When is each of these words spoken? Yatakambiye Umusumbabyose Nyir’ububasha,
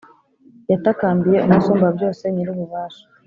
Yatakambiye 0.71 1.37
Umusumbabyose 1.45 2.23
Nyir’ububasha, 2.33 3.03